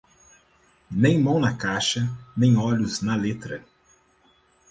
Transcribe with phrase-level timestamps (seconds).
[0.89, 3.63] Nem mão na caixa, nem olhos na letra.